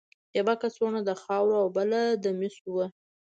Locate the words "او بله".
1.63-2.01